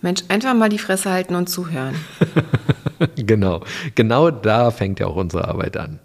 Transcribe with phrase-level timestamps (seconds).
[0.00, 1.94] Mensch, einfach mal die Fresse halten und zuhören.
[3.16, 3.62] genau,
[3.94, 5.98] genau da fängt ja auch unsere Arbeit an.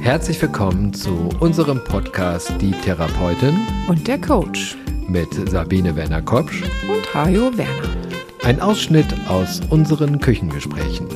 [0.00, 7.56] Herzlich willkommen zu unserem Podcast Die Therapeutin und der Coach mit Sabine Werner-Kopsch und Hajo
[7.56, 7.96] Werner.
[8.42, 11.06] Ein Ausschnitt aus unseren Küchengesprächen.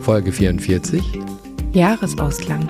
[0.00, 1.19] Folge 44
[1.72, 2.68] Jahresausklang.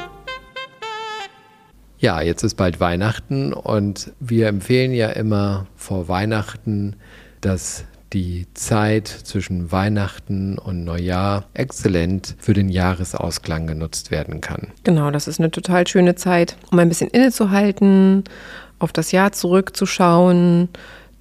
[1.99, 6.97] Ja, jetzt ist bald Weihnachten und wir empfehlen ja immer vor Weihnachten,
[7.41, 14.69] dass die Zeit zwischen Weihnachten und Neujahr exzellent für den Jahresausklang genutzt werden kann.
[14.85, 18.25] Genau, das ist eine total schöne Zeit, um ein bisschen innezuhalten,
[18.79, 20.69] auf das Jahr zurückzuschauen,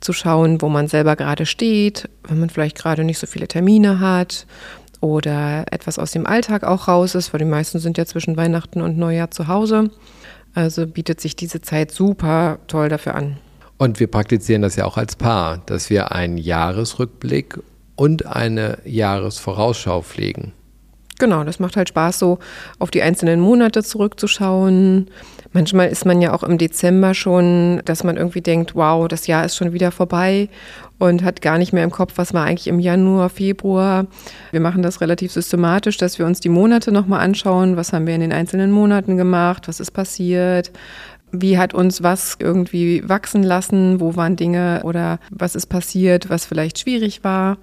[0.02, 4.02] zu schauen, wo man selber gerade steht, wenn man vielleicht gerade nicht so viele Termine
[4.02, 4.46] hat
[5.02, 8.82] oder etwas aus dem Alltag auch raus ist, weil die meisten sind ja zwischen Weihnachten
[8.82, 9.92] und Neujahr zu Hause.
[10.54, 13.38] Also bietet sich diese Zeit super toll dafür an.
[13.78, 17.60] Und wir praktizieren das ja auch als Paar, dass wir einen Jahresrückblick
[17.96, 20.52] und eine Jahresvorausschau pflegen.
[21.20, 22.40] Genau, das macht halt Spaß, so
[22.80, 25.10] auf die einzelnen Monate zurückzuschauen.
[25.52, 29.44] Manchmal ist man ja auch im Dezember schon, dass man irgendwie denkt, wow, das Jahr
[29.44, 30.48] ist schon wieder vorbei
[30.98, 34.06] und hat gar nicht mehr im Kopf, was war eigentlich im Januar, Februar.
[34.52, 38.16] Wir machen das relativ systematisch, dass wir uns die Monate nochmal anschauen, was haben wir
[38.16, 40.72] in den einzelnen Monaten gemacht, was ist passiert,
[41.34, 46.46] wie hat uns was irgendwie wachsen lassen, wo waren Dinge oder was ist passiert, was
[46.46, 47.58] vielleicht schwierig war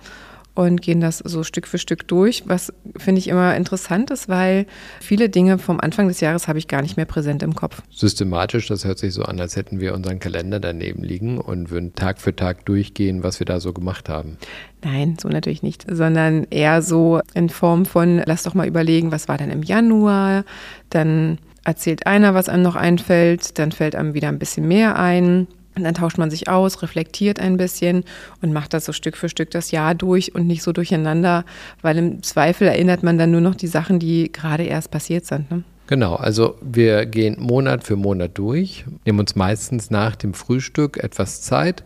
[0.57, 4.67] und gehen das so Stück für Stück durch, was finde ich immer interessant ist, weil
[5.01, 7.83] viele Dinge vom Anfang des Jahres habe ich gar nicht mehr präsent im Kopf.
[7.91, 11.95] Systematisch, das hört sich so an, als hätten wir unseren Kalender daneben liegen und würden
[11.95, 14.39] Tag für Tag durchgehen, was wir da so gemacht haben.
[14.83, 19.29] Nein, so natürlich nicht, sondern eher so in Form von, lass doch mal überlegen, was
[19.29, 20.45] war denn im Januar,
[20.89, 25.48] dann erzählt einer, was einem noch einfällt, dann fällt einem wieder ein bisschen mehr ein
[25.77, 28.05] und dann tauscht man sich aus, reflektiert ein bisschen
[28.43, 31.45] und macht das so Stück für Stück das Jahr durch und nicht so durcheinander,
[31.83, 35.51] weil im Zweifel erinnert man dann nur noch die Sachen, die gerade erst passiert sind.
[35.51, 35.63] Ne?
[35.86, 41.42] Genau, also wir gehen Monat für Monat durch, nehmen uns meistens nach dem Frühstück etwas
[41.42, 41.85] Zeit,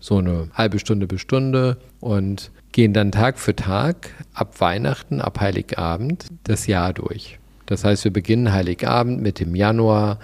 [0.00, 5.40] so eine halbe Stunde bis Stunde und gehen dann Tag für Tag ab Weihnachten, ab
[5.40, 7.38] Heiligabend das Jahr durch.
[7.66, 10.18] Das heißt, wir beginnen Heiligabend mit dem Januar,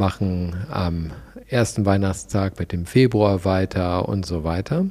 [0.00, 1.12] machen am
[1.46, 4.86] ersten Weihnachtstag mit dem Februar weiter und so weiter.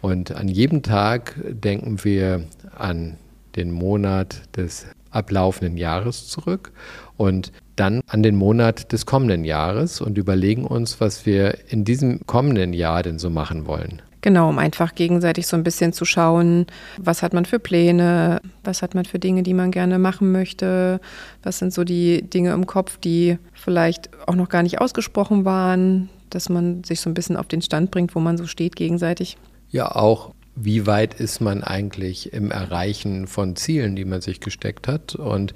[0.00, 3.18] Und an jedem Tag denken wir an
[3.56, 6.70] den Monat des ablaufenden Jahres zurück
[7.16, 12.20] und dann an den Monat des kommenden Jahres und überlegen uns, was wir in diesem
[12.26, 14.00] kommenden Jahr denn so machen wollen.
[14.26, 16.66] Genau, um einfach gegenseitig so ein bisschen zu schauen,
[16.98, 21.00] was hat man für Pläne, was hat man für Dinge, die man gerne machen möchte,
[21.44, 26.08] was sind so die Dinge im Kopf, die vielleicht auch noch gar nicht ausgesprochen waren,
[26.28, 29.38] dass man sich so ein bisschen auf den Stand bringt, wo man so steht gegenseitig.
[29.70, 34.88] Ja, auch wie weit ist man eigentlich im Erreichen von Zielen, die man sich gesteckt
[34.88, 35.54] hat und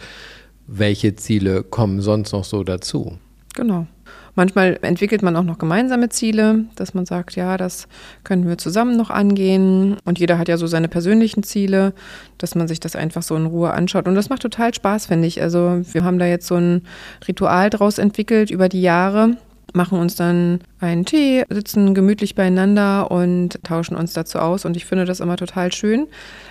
[0.69, 3.19] welche Ziele kommen sonst noch so dazu?
[3.57, 3.89] Genau.
[4.35, 7.89] Manchmal entwickelt man auch noch gemeinsame Ziele, dass man sagt, ja, das
[8.25, 9.97] können wir zusammen noch angehen.
[10.05, 11.93] Und jeder hat ja so seine persönlichen Ziele,
[12.39, 14.07] dass man sich das einfach so in Ruhe anschaut.
[14.07, 15.43] Und das macht total Spaß, finde ich.
[15.43, 16.83] Also wir haben da jetzt so ein
[17.27, 19.37] Ritual draus entwickelt über die Jahre
[19.75, 24.65] machen uns dann einen Tee, sitzen gemütlich beieinander und tauschen uns dazu aus.
[24.65, 26.07] Und ich finde das immer total schön.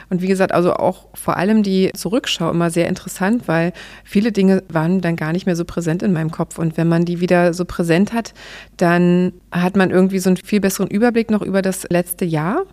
[0.09, 4.63] Und wie gesagt, also auch vor allem die Zurückschau immer sehr interessant, weil viele Dinge
[4.69, 6.57] waren dann gar nicht mehr so präsent in meinem Kopf.
[6.57, 8.33] Und wenn man die wieder so präsent hat,
[8.77, 12.65] dann hat man irgendwie so einen viel besseren Überblick noch über das letzte Jahr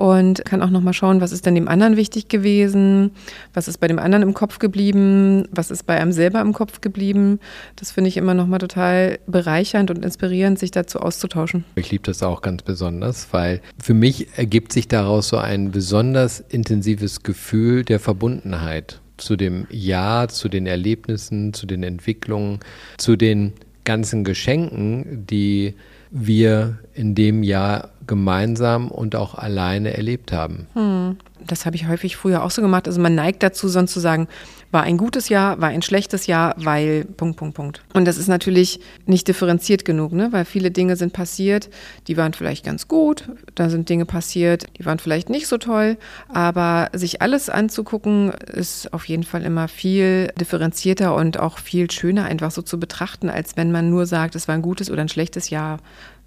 [0.00, 3.10] und kann auch noch mal schauen, was ist denn dem anderen wichtig gewesen,
[3.52, 6.80] was ist bei dem anderen im Kopf geblieben, was ist bei einem selber im Kopf
[6.80, 7.38] geblieben.
[7.76, 11.66] Das finde ich immer noch mal total bereichernd und inspirierend, sich dazu auszutauschen.
[11.74, 16.40] Ich liebe das auch ganz besonders, weil für mich ergibt sich daraus so ein besonders
[16.40, 22.60] intensives Gefühl der Verbundenheit zu dem Jahr, zu den Erlebnissen, zu den Entwicklungen,
[22.96, 23.52] zu den
[23.84, 25.74] ganzen Geschenken, die
[26.10, 30.66] wir in dem Jahr gemeinsam und auch alleine erlebt haben.
[30.74, 31.16] Hm.
[31.46, 32.86] Das habe ich häufig früher auch so gemacht.
[32.86, 34.28] Also man neigt dazu, sonst zu sagen,
[34.70, 37.82] war ein gutes Jahr, war ein schlechtes Jahr, weil Punkt, Punkt, Punkt.
[37.92, 40.28] Und das ist natürlich nicht differenziert genug, ne?
[40.32, 41.70] weil viele Dinge sind passiert,
[42.06, 45.96] die waren vielleicht ganz gut, da sind Dinge passiert, die waren vielleicht nicht so toll,
[46.28, 52.24] aber sich alles anzugucken, ist auf jeden Fall immer viel differenzierter und auch viel schöner
[52.24, 55.08] einfach so zu betrachten, als wenn man nur sagt, es war ein gutes oder ein
[55.08, 55.78] schlechtes Jahr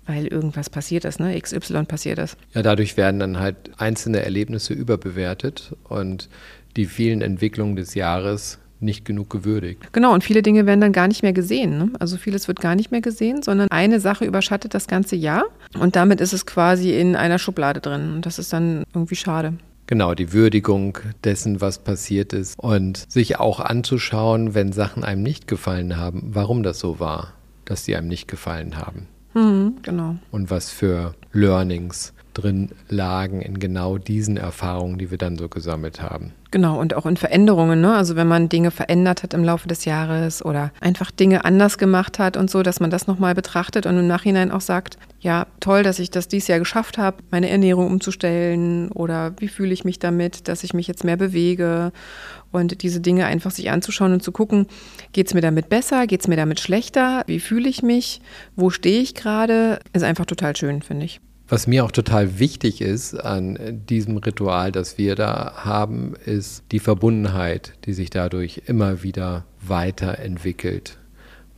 [0.05, 1.39] weil irgendwas passiert ist, ne?
[1.39, 2.37] XY passiert ist.
[2.53, 6.27] Ja, dadurch werden dann halt einzelne Erlebnisse überbewertet und
[6.75, 9.93] die vielen Entwicklungen des Jahres nicht genug gewürdigt.
[9.93, 11.77] Genau, und viele Dinge werden dann gar nicht mehr gesehen.
[11.77, 11.91] Ne?
[11.99, 15.45] Also vieles wird gar nicht mehr gesehen, sondern eine Sache überschattet das ganze Jahr
[15.79, 18.13] und damit ist es quasi in einer Schublade drin.
[18.13, 19.53] Und das ist dann irgendwie schade.
[19.87, 25.47] Genau, die Würdigung dessen, was passiert ist und sich auch anzuschauen, wenn Sachen einem nicht
[25.47, 27.33] gefallen haben, warum das so war,
[27.65, 29.07] dass sie einem nicht gefallen haben.
[29.33, 30.15] Mhm, genau.
[30.31, 36.01] Und was für Learnings drin lagen in genau diesen Erfahrungen, die wir dann so gesammelt
[36.01, 36.33] haben.
[36.51, 37.95] Genau, und auch in Veränderungen, ne?
[37.95, 42.19] Also wenn man Dinge verändert hat im Laufe des Jahres oder einfach Dinge anders gemacht
[42.19, 45.81] hat und so, dass man das nochmal betrachtet und im Nachhinein auch sagt, ja, toll,
[45.81, 49.97] dass ich das dieses Jahr geschafft habe, meine Ernährung umzustellen oder wie fühle ich mich
[49.97, 51.91] damit, dass ich mich jetzt mehr bewege
[52.51, 54.67] und diese Dinge einfach sich anzuschauen und zu gucken,
[55.11, 58.21] geht es mir damit besser, geht es mir damit schlechter, wie fühle ich mich,
[58.55, 61.19] wo stehe ich gerade, ist einfach total schön, finde ich.
[61.47, 66.79] Was mir auch total wichtig ist an diesem Ritual, das wir da haben, ist die
[66.79, 70.97] Verbundenheit, die sich dadurch immer wieder weiterentwickelt.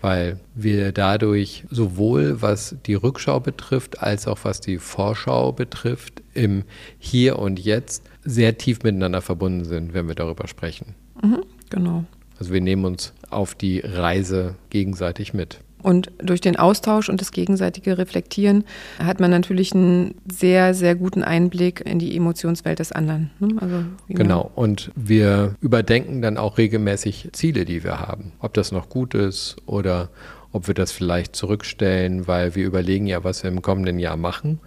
[0.01, 6.63] Weil wir dadurch sowohl was die Rückschau betrifft, als auch was die Vorschau betrifft, im
[6.99, 10.95] Hier und Jetzt sehr tief miteinander verbunden sind, wenn wir darüber sprechen.
[11.23, 12.03] Mhm, genau.
[12.37, 15.59] Also wir nehmen uns auf die Reise gegenseitig mit.
[15.85, 18.63] Und durch den Austausch und das gegenseitige Reflektieren
[18.97, 23.29] hat man natürlich einen sehr, sehr guten Einblick in die Emotionswelt des anderen.
[23.37, 23.49] Ne?
[23.61, 23.75] Also,
[24.09, 24.49] genau.
[24.55, 28.31] Und wir überdenken dann auch regelmäßig Ziele, die wir haben.
[28.39, 30.09] Ob das noch gut ist oder
[30.51, 34.61] ob wir das vielleicht zurückstellen, weil wir überlegen ja, was wir im kommenden Jahr machen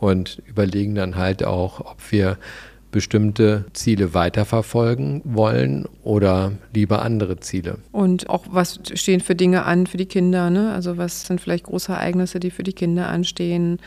[0.00, 2.36] und überlegen dann halt auch, ob wir
[2.94, 7.78] bestimmte Ziele weiterverfolgen wollen oder lieber andere Ziele.
[7.90, 10.48] Und auch was stehen für Dinge an für die Kinder?
[10.48, 10.72] Ne?
[10.72, 13.80] Also was sind vielleicht große Ereignisse, die für die Kinder anstehen?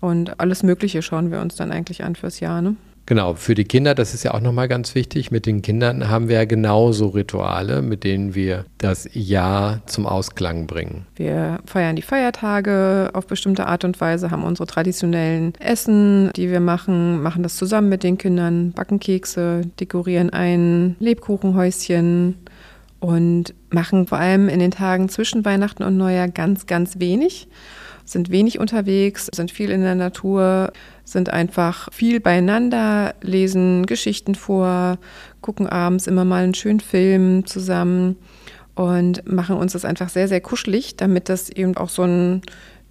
[0.00, 2.60] Und alles Mögliche schauen wir uns dann eigentlich an fürs Jahr.
[2.60, 2.74] Ne?
[3.08, 5.30] Genau, für die Kinder, das ist ja auch nochmal ganz wichtig.
[5.30, 10.66] Mit den Kindern haben wir ja genauso Rituale, mit denen wir das Jahr zum Ausklang
[10.66, 11.06] bringen.
[11.16, 16.60] Wir feiern die Feiertage auf bestimmte Art und Weise, haben unsere traditionellen Essen, die wir
[16.60, 22.36] machen, machen das zusammen mit den Kindern, backen Kekse, dekorieren ein Lebkuchenhäuschen
[23.00, 27.48] und machen vor allem in den Tagen zwischen Weihnachten und Neujahr ganz, ganz wenig
[28.08, 30.72] sind wenig unterwegs, sind viel in der Natur,
[31.04, 34.98] sind einfach viel beieinander, lesen Geschichten vor,
[35.40, 38.16] gucken abends immer mal einen schönen Film zusammen
[38.74, 42.42] und machen uns das einfach sehr, sehr kuschelig, damit das eben auch so ein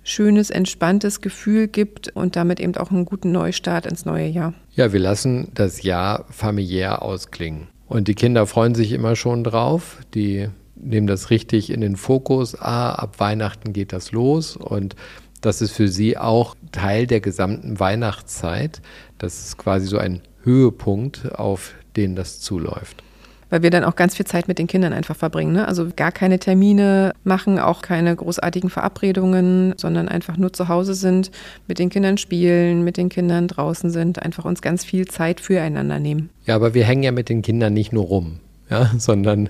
[0.04, 4.54] schönes, entspanntes Gefühl gibt und damit eben auch einen guten Neustart ins neue Jahr.
[4.74, 7.68] Ja, wir lassen das Jahr familiär ausklingen.
[7.88, 9.98] Und die Kinder freuen sich immer schon drauf.
[10.14, 10.50] Die
[10.82, 12.60] nehmen das richtig in den Fokus.
[12.60, 14.96] Ah, ab Weihnachten geht das los und
[15.42, 18.82] das ist für sie auch Teil der gesamten Weihnachtszeit.
[19.18, 23.04] Das ist quasi so ein Höhepunkt, auf den das zuläuft.
[23.50, 25.54] Weil wir dann auch ganz viel Zeit mit den Kindern einfach verbringen.
[25.54, 25.68] Ne?
[25.68, 31.32] Also gar keine Termine machen, auch keine großartigen Verabredungen, sondern einfach nur zu Hause sind,
[31.68, 36.00] mit den Kindern spielen, mit den Kindern draußen sind, einfach uns ganz viel Zeit füreinander
[36.00, 36.30] nehmen.
[36.46, 38.40] Ja, aber wir hängen ja mit den Kindern nicht nur rum,
[38.70, 39.50] ja, sondern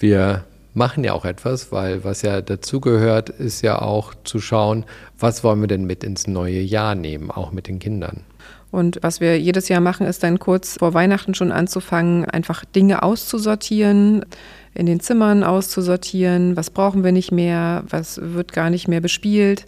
[0.00, 0.44] wir
[0.74, 4.84] machen ja auch etwas, weil was ja dazugehört, ist ja auch zu schauen,
[5.18, 8.24] was wollen wir denn mit ins neue Jahr nehmen, auch mit den Kindern.
[8.70, 13.02] Und was wir jedes Jahr machen, ist dann kurz vor Weihnachten schon anzufangen, einfach Dinge
[13.02, 14.26] auszusortieren,
[14.74, 19.66] in den Zimmern auszusortieren, was brauchen wir nicht mehr, was wird gar nicht mehr bespielt,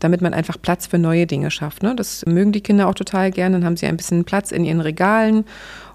[0.00, 1.82] damit man einfach Platz für neue Dinge schafft.
[1.82, 1.96] Ne?
[1.96, 4.80] Das mögen die Kinder auch total gerne, dann haben sie ein bisschen Platz in ihren
[4.80, 5.44] Regalen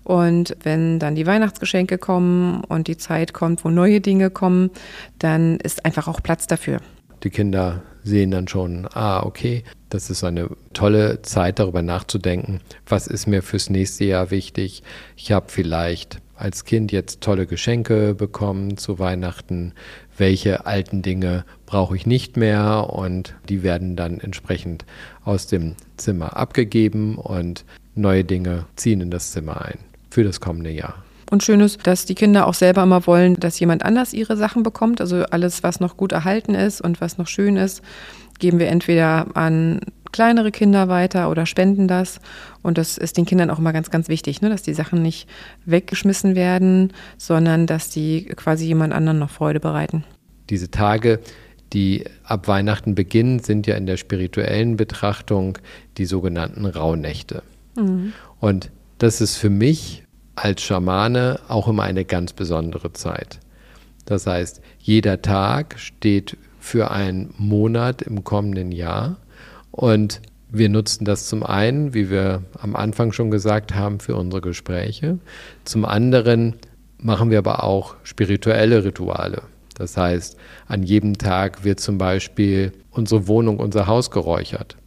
[0.07, 4.71] und wenn dann die Weihnachtsgeschenke kommen und die Zeit kommt, wo neue Dinge kommen,
[5.19, 6.79] dann ist einfach auch Platz dafür.
[7.23, 13.07] Die Kinder sehen dann schon, ah, okay, das ist eine tolle Zeit, darüber nachzudenken, was
[13.07, 14.81] ist mir fürs nächste Jahr wichtig.
[15.17, 19.73] Ich habe vielleicht als Kind jetzt tolle Geschenke bekommen zu Weihnachten.
[20.17, 22.93] Welche alten Dinge brauche ich nicht mehr?
[22.93, 24.85] Und die werden dann entsprechend
[25.25, 29.79] aus dem Zimmer abgegeben und neue Dinge ziehen in das Zimmer ein
[30.17, 30.95] für das kommende Jahr.
[31.29, 34.63] Und schön ist, dass die Kinder auch selber immer wollen, dass jemand anders ihre Sachen
[34.63, 34.99] bekommt.
[34.99, 37.83] Also alles, was noch gut erhalten ist und was noch schön ist,
[38.39, 39.79] geben wir entweder an
[40.11, 42.19] kleinere Kinder weiter oder spenden das.
[42.63, 44.49] Und das ist den Kindern auch immer ganz, ganz wichtig, ne?
[44.49, 45.29] dass die Sachen nicht
[45.65, 50.03] weggeschmissen werden, sondern dass die quasi jemand anderen noch Freude bereiten.
[50.49, 51.19] Diese Tage,
[51.73, 55.59] die ab Weihnachten beginnen, sind ja in der spirituellen Betrachtung
[55.99, 57.43] die sogenannten Rauhnächte.
[57.75, 58.13] Mhm.
[58.39, 60.03] Und das ist für mich
[60.37, 63.39] als Schamane auch immer eine ganz besondere Zeit.
[64.05, 69.17] Das heißt, jeder Tag steht für einen Monat im kommenden Jahr
[69.71, 74.41] und wir nutzen das zum einen, wie wir am Anfang schon gesagt haben, für unsere
[74.41, 75.17] Gespräche.
[75.65, 76.55] Zum anderen
[76.99, 79.41] machen wir aber auch spirituelle Rituale.
[79.75, 84.77] Das heißt, an jedem Tag wird zum Beispiel unsere Wohnung, unser Haus geräuchert.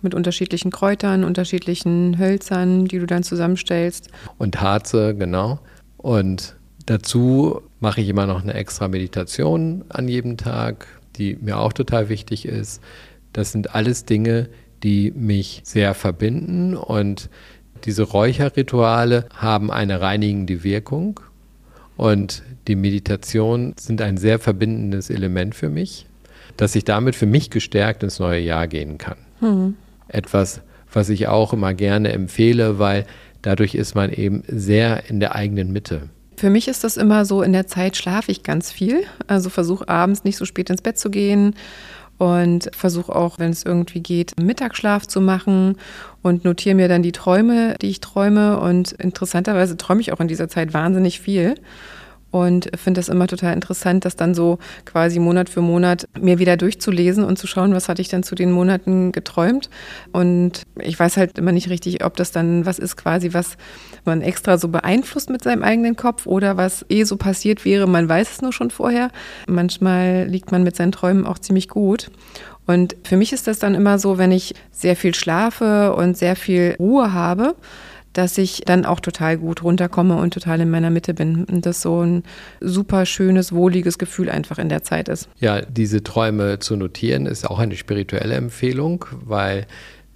[0.00, 4.10] Mit unterschiedlichen Kräutern, unterschiedlichen Hölzern, die du dann zusammenstellst.
[4.38, 5.58] Und Harze, genau.
[5.96, 10.86] Und dazu mache ich immer noch eine extra Meditation an jedem Tag,
[11.16, 12.80] die mir auch total wichtig ist.
[13.32, 14.48] Das sind alles Dinge,
[14.82, 17.28] die mich sehr verbinden und
[17.84, 21.20] diese Räucherrituale haben eine reinigende Wirkung
[21.96, 26.06] und die Meditation sind ein sehr verbindendes Element für mich,
[26.56, 29.18] dass ich damit für mich gestärkt ins neue Jahr gehen kann.
[29.40, 29.76] Mhm.
[30.08, 30.60] Etwas,
[30.92, 33.06] was ich auch immer gerne empfehle, weil
[33.42, 36.08] dadurch ist man eben sehr in der eigenen Mitte.
[36.36, 39.02] Für mich ist das immer so, in der Zeit schlafe ich ganz viel.
[39.26, 41.54] Also versuche abends nicht so spät ins Bett zu gehen
[42.16, 45.76] und versuche auch, wenn es irgendwie geht, Mittagsschlaf zu machen
[46.22, 48.60] und notiere mir dann die Träume, die ich träume.
[48.60, 51.54] Und interessanterweise träume ich auch in dieser Zeit wahnsinnig viel
[52.30, 56.56] und finde das immer total interessant, das dann so quasi Monat für Monat mir wieder
[56.56, 59.70] durchzulesen und zu schauen, was hatte ich dann zu den Monaten geträumt.
[60.12, 63.56] Und ich weiß halt immer nicht richtig, ob das dann was ist quasi, was
[64.04, 68.08] man extra so beeinflusst mit seinem eigenen Kopf oder was eh so passiert wäre, man
[68.08, 69.10] weiß es nur schon vorher.
[69.46, 72.10] Manchmal liegt man mit seinen Träumen auch ziemlich gut.
[72.66, 76.36] Und für mich ist das dann immer so, wenn ich sehr viel schlafe und sehr
[76.36, 77.54] viel Ruhe habe,
[78.12, 81.44] dass ich dann auch total gut runterkomme und total in meiner Mitte bin.
[81.44, 82.22] Und das so ein
[82.60, 85.28] super schönes, wohliges Gefühl einfach in der Zeit ist.
[85.38, 89.66] Ja, diese Träume zu notieren ist auch eine spirituelle Empfehlung, weil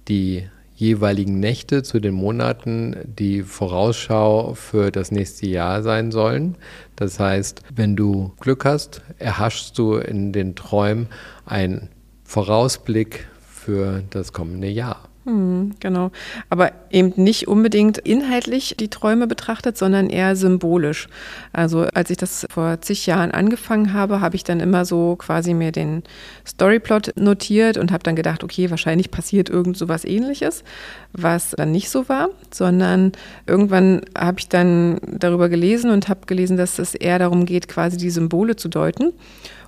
[0.07, 0.43] die
[0.75, 6.57] jeweiligen Nächte zu den Monaten die Vorausschau für das nächste Jahr sein sollen.
[6.95, 11.07] Das heißt, wenn du Glück hast, erhaschst du in den Träumen
[11.45, 11.89] einen
[12.23, 15.07] Vorausblick für das kommende Jahr.
[15.25, 16.11] Hm, genau.
[16.49, 21.07] Aber eben nicht unbedingt inhaltlich die Träume betrachtet, sondern eher symbolisch.
[21.53, 25.53] Also als ich das vor zig Jahren angefangen habe, habe ich dann immer so quasi
[25.53, 26.03] mir den
[26.45, 30.65] Storyplot notiert und habe dann gedacht, okay, wahrscheinlich passiert irgend so was ähnliches,
[31.13, 33.13] was dann nicht so war, sondern
[33.47, 37.95] irgendwann habe ich dann darüber gelesen und habe gelesen, dass es eher darum geht, quasi
[37.95, 39.13] die Symbole zu deuten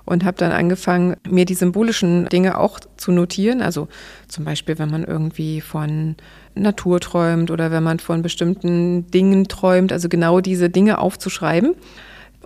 [0.06, 3.60] und habe dann angefangen, mir die symbolischen Dinge auch zu notieren.
[3.60, 3.88] Also
[4.28, 6.14] zum Beispiel, wenn man irgendwie von
[6.54, 11.74] Natur träumt oder wenn man von bestimmten Dingen träumt, also genau diese Dinge aufzuschreiben.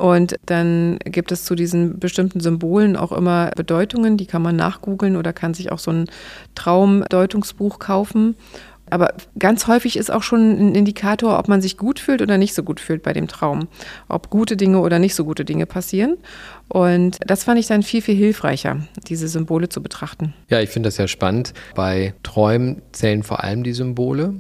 [0.01, 5.15] Und dann gibt es zu diesen bestimmten Symbolen auch immer Bedeutungen, die kann man nachgoogeln
[5.15, 6.07] oder kann sich auch so ein
[6.55, 8.35] Traumdeutungsbuch kaufen.
[8.91, 12.55] Aber ganz häufig ist auch schon ein Indikator, ob man sich gut fühlt oder nicht
[12.55, 13.69] so gut fühlt bei dem Traum.
[14.09, 16.17] Ob gute Dinge oder nicht so gute Dinge passieren.
[16.69, 18.79] Und das fand ich dann viel, viel hilfreicher,
[19.09, 20.35] diese Symbole zu betrachten.
[20.49, 21.55] Ja, ich finde das ja spannend.
[21.75, 24.35] Bei Träumen zählen vor allem die Symbole.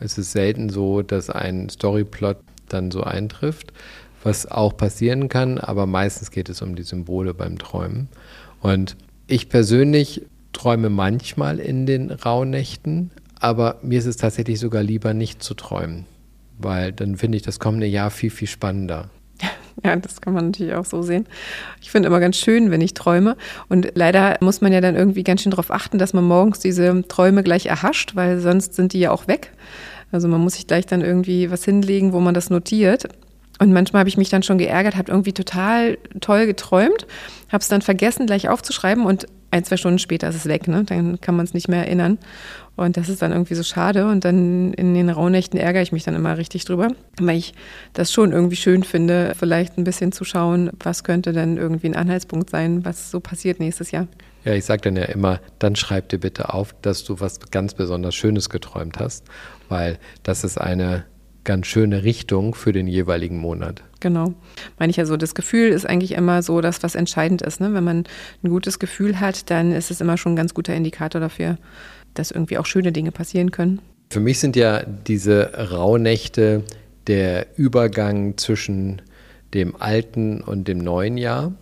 [0.00, 3.72] Es ist selten so, dass ein Storyplot dann so eintrifft,
[4.22, 8.08] was auch passieren kann, aber meistens geht es um die Symbole beim Träumen.
[8.60, 8.96] Und
[9.26, 10.22] ich persönlich
[10.52, 16.06] träume manchmal in den Rauhnächten, aber mir ist es tatsächlich sogar lieber nicht zu träumen,
[16.58, 19.10] weil dann finde ich das kommende Jahr viel, viel spannender.
[19.84, 21.26] Ja, das kann man natürlich auch so sehen.
[21.82, 23.36] Ich finde immer ganz schön, wenn ich träume.
[23.68, 27.06] Und leider muss man ja dann irgendwie ganz schön darauf achten, dass man morgens diese
[27.08, 29.52] Träume gleich erhascht, weil sonst sind die ja auch weg.
[30.12, 33.06] Also man muss sich gleich dann irgendwie was hinlegen, wo man das notiert.
[33.58, 37.06] Und manchmal habe ich mich dann schon geärgert, habe irgendwie total toll geträumt,
[37.50, 40.84] habe es dann vergessen, gleich aufzuschreiben und ein, zwei Stunden später ist es weg, ne?
[40.84, 42.18] Dann kann man es nicht mehr erinnern.
[42.76, 44.06] Und das ist dann irgendwie so schade.
[44.06, 46.88] Und dann in den Rauhnächten ärgere ich mich dann immer richtig drüber,
[47.18, 47.54] weil ich
[47.94, 51.96] das schon irgendwie schön finde, vielleicht ein bisschen zu schauen, was könnte denn irgendwie ein
[51.96, 54.06] Anhaltspunkt sein, was so passiert nächstes Jahr.
[54.44, 57.74] Ja, ich sage dann ja immer, dann schreib dir bitte auf, dass du was ganz
[57.74, 59.24] besonders Schönes geträumt hast,
[59.68, 61.04] weil das ist eine
[61.46, 63.82] ganz schöne Richtung für den jeweiligen Monat.
[64.00, 64.34] Genau.
[64.78, 67.60] Meine ich ja so, das Gefühl ist eigentlich immer so das, was entscheidend ist.
[67.60, 67.72] Ne?
[67.72, 68.04] Wenn man
[68.42, 71.56] ein gutes Gefühl hat, dann ist es immer schon ein ganz guter Indikator dafür,
[72.12, 73.80] dass irgendwie auch schöne Dinge passieren können.
[74.10, 76.64] Für mich sind ja diese Rauhnächte
[77.06, 79.00] der Übergang zwischen
[79.54, 81.52] dem alten und dem neuen Jahr.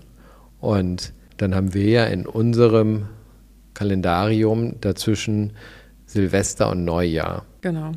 [0.60, 3.06] Und dann haben wir ja in unserem
[3.74, 5.52] Kalendarium dazwischen
[6.06, 7.44] Silvester und Neujahr.
[7.60, 7.92] Genau.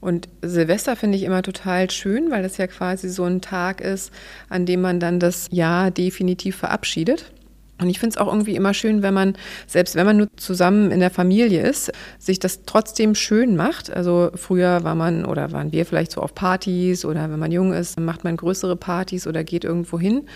[0.00, 4.12] Und Silvester finde ich immer total schön, weil das ja quasi so ein Tag ist,
[4.48, 7.32] an dem man dann das Jahr definitiv verabschiedet.
[7.80, 9.34] Und ich finde es auch irgendwie immer schön, wenn man,
[9.66, 13.90] selbst wenn man nur zusammen in der Familie ist, sich das trotzdem schön macht.
[13.90, 17.72] Also früher war man oder waren wir vielleicht so auf Partys oder wenn man jung
[17.72, 20.26] ist, macht man größere Partys oder geht irgendwo hin,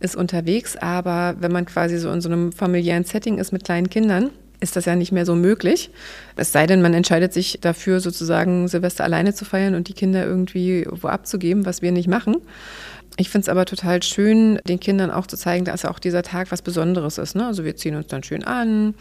[0.00, 0.76] ist unterwegs.
[0.76, 4.76] Aber wenn man quasi so in so einem familiären Setting ist mit kleinen Kindern, ist
[4.76, 5.90] das ja nicht mehr so möglich.
[6.36, 10.24] Es sei denn, man entscheidet sich dafür, sozusagen Silvester alleine zu feiern und die Kinder
[10.24, 12.36] irgendwie wo abzugeben, was wir nicht machen.
[13.16, 16.52] Ich finde es aber total schön, den Kindern auch zu zeigen, dass auch dieser Tag
[16.52, 17.34] was Besonderes ist.
[17.34, 17.46] Ne?
[17.46, 18.94] Also wir ziehen uns dann schön an,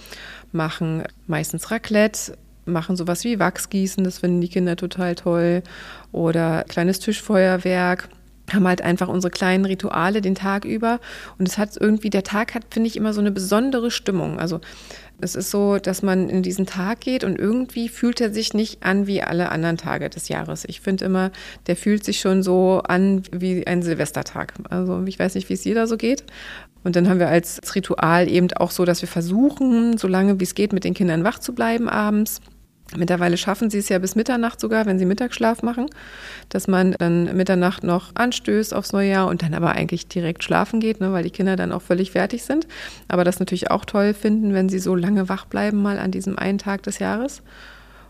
[0.52, 2.36] machen meistens Raclette,
[2.66, 5.62] machen sowas wie Wachsgießen, das finden die Kinder total toll.
[6.12, 8.10] Oder kleines Tischfeuerwerk
[8.54, 11.00] haben halt einfach unsere kleinen Rituale den Tag über.
[11.38, 14.40] Und es hat irgendwie, der Tag hat, finde ich, immer so eine besondere Stimmung.
[14.40, 14.62] Also
[15.20, 18.84] es ist so, dass man in diesen Tag geht und irgendwie fühlt er sich nicht
[18.84, 20.64] an wie alle anderen Tage des Jahres.
[20.66, 21.32] Ich finde immer,
[21.66, 24.54] der fühlt sich schon so an wie ein Silvestertag.
[24.70, 26.24] Also ich weiß nicht, wie es jeder so geht.
[26.84, 30.44] Und dann haben wir als Ritual eben auch so, dass wir versuchen, so lange wie
[30.44, 32.40] es geht, mit den Kindern wach zu bleiben abends.
[32.96, 35.88] Mittlerweile schaffen sie es ja bis Mitternacht sogar, wenn sie Mittagsschlaf machen,
[36.50, 40.80] dass man dann Mitternacht noch anstößt aufs neue Jahr und dann aber eigentlich direkt schlafen
[40.80, 42.66] geht, ne, weil die Kinder dann auch völlig fertig sind.
[43.10, 46.40] Aber das natürlich auch toll finden, wenn sie so lange wach bleiben, mal an diesem
[46.40, 47.42] einen Tag des Jahres.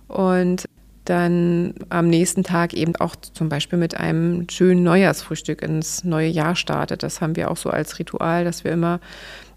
[0.07, 0.65] Und
[1.05, 6.55] dann am nächsten Tag eben auch zum Beispiel mit einem schönen Neujahrsfrühstück ins neue Jahr
[6.55, 7.01] startet.
[7.01, 8.99] Das haben wir auch so als Ritual, dass wir immer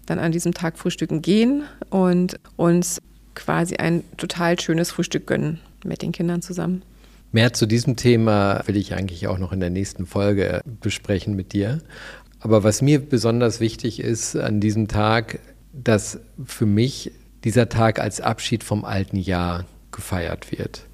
[0.05, 3.01] dann an diesem Tag frühstücken gehen und uns
[3.35, 6.83] quasi ein total schönes Frühstück gönnen mit den Kindern zusammen.
[7.31, 11.53] Mehr zu diesem Thema will ich eigentlich auch noch in der nächsten Folge besprechen mit
[11.53, 11.79] dir.
[12.41, 15.39] Aber was mir besonders wichtig ist an diesem Tag,
[15.71, 17.11] dass für mich
[17.43, 20.87] dieser Tag als Abschied vom alten Jahr gefeiert wird.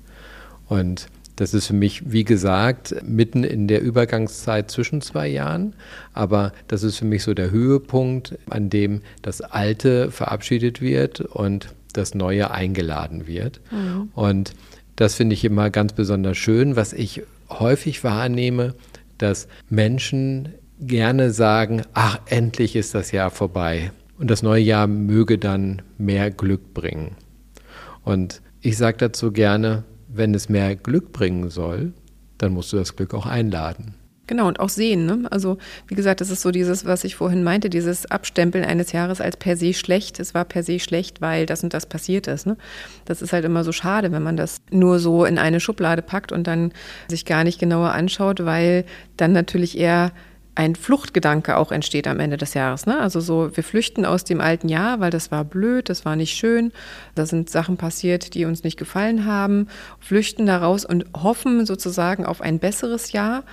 [0.68, 5.76] Und das ist für mich, wie gesagt, mitten in der Übergangszeit zwischen zwei Jahren.
[6.14, 11.70] Aber das ist für mich so der Höhepunkt, an dem das Alte verabschiedet wird und
[11.94, 13.62] das Neue eingeladen wird.
[13.72, 14.10] Mhm.
[14.16, 14.54] Und
[14.96, 18.74] das finde ich immer ganz besonders schön, was ich häufig wahrnehme,
[19.20, 23.92] dass Menschen gerne sagen, ach, endlich ist das Jahr vorbei.
[24.18, 27.16] Und das neue Jahr möge dann mehr Glück bringen.
[28.04, 31.94] Und ich sage dazu gerne, wenn es mehr Glück bringen soll,
[32.38, 33.96] dann musst du das Glück auch einladen.
[34.28, 35.06] Genau, und auch sehen.
[35.06, 35.26] Ne?
[35.32, 39.22] Also, wie gesagt, das ist so dieses, was ich vorhin meinte, dieses Abstempeln eines Jahres
[39.22, 40.20] als per se schlecht.
[40.20, 42.46] Es war per se schlecht, weil das und das passiert ist.
[42.46, 42.58] Ne?
[43.06, 46.34] Das ist halt immer so schade, wenn man das nur so in eine Schublade packt
[46.34, 46.74] und dann
[47.08, 48.84] sich gar nicht genauer anschaut, weil
[49.16, 50.12] dann natürlich eher
[50.58, 52.88] ein Fluchtgedanke auch entsteht am Ende des Jahres.
[52.88, 53.00] Ne?
[53.00, 56.36] Also so, wir flüchten aus dem alten Jahr, weil das war blöd, das war nicht
[56.36, 56.72] schön,
[57.14, 59.68] da sind Sachen passiert, die uns nicht gefallen haben,
[60.00, 63.44] flüchten daraus und hoffen sozusagen auf ein besseres Jahr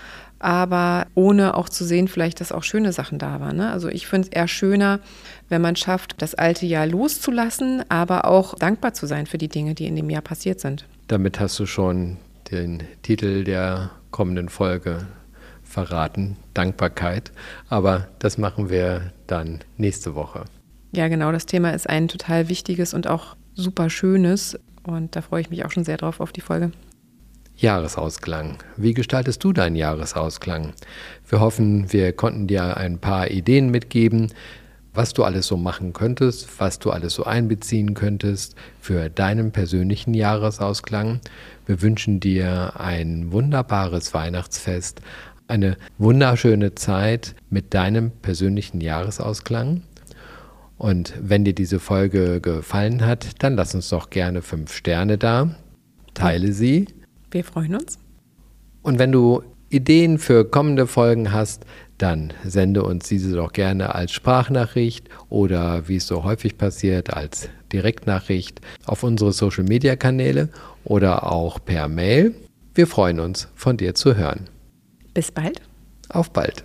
[0.40, 3.56] aber ohne auch zu sehen, vielleicht, dass auch schöne Sachen da waren.
[3.56, 3.70] Ne?
[3.70, 5.00] Also ich finde es eher schöner,
[5.48, 9.74] wenn man schafft, das alte Jahr loszulassen, aber auch dankbar zu sein für die Dinge,
[9.74, 10.84] die in dem Jahr passiert sind.
[11.08, 12.18] Damit hast du schon
[12.50, 15.06] den Titel der kommenden Folge
[15.74, 17.32] verraten, Dankbarkeit.
[17.68, 20.44] Aber das machen wir dann nächste Woche.
[20.92, 24.58] Ja, genau, das Thema ist ein total wichtiges und auch super schönes.
[24.84, 26.70] Und da freue ich mich auch schon sehr drauf auf die Folge.
[27.56, 28.58] Jahresausklang.
[28.76, 30.72] Wie gestaltest du deinen Jahresausklang?
[31.28, 34.32] Wir hoffen, wir konnten dir ein paar Ideen mitgeben,
[34.92, 40.14] was du alles so machen könntest, was du alles so einbeziehen könntest für deinen persönlichen
[40.14, 41.20] Jahresausklang.
[41.66, 45.00] Wir wünschen dir ein wunderbares Weihnachtsfest,
[45.54, 49.82] eine wunderschöne Zeit mit deinem persönlichen Jahresausklang.
[50.76, 55.54] Und wenn dir diese Folge gefallen hat, dann lass uns doch gerne fünf Sterne da,
[56.12, 56.86] teile sie
[57.34, 57.98] wir freuen uns.
[58.82, 61.64] Und wenn du Ideen für kommende Folgen hast,
[61.98, 67.48] dann sende uns diese doch gerne als Sprachnachricht oder wie es so häufig passiert, als
[67.72, 70.48] Direktnachricht auf unsere Social-Media-Kanäle
[70.84, 72.34] oder auch per Mail.
[72.72, 74.48] Wir freuen uns, von dir zu hören.
[75.14, 75.60] Bis bald.
[76.08, 76.64] Auf bald.